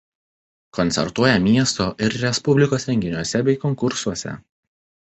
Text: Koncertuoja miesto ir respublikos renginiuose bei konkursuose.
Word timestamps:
Koncertuoja 0.77 1.35
miesto 1.43 1.87
ir 2.07 2.17
respublikos 2.25 2.89
renginiuose 2.93 3.47
bei 3.51 3.57
konkursuose. 3.67 4.37